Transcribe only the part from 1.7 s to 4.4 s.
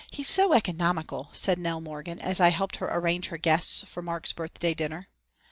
Morgan, as I helped her arrange her guests for Mark's